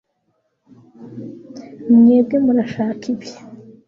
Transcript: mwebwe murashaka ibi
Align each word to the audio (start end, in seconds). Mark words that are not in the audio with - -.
mwebwe 1.97 2.35
murashaka 2.45 3.03
ibi 3.13 3.29